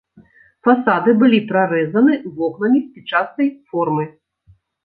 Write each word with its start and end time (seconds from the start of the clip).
Фасады 0.67 1.13
былі 1.23 1.39
прарэзаны 1.51 2.13
вокнамі 2.39 2.81
спічастай 2.89 3.47
формы. 3.73 4.05